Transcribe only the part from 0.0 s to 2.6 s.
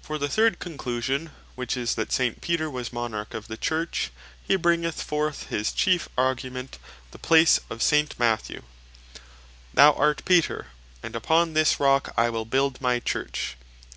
For the third Conclusion, which is, that St.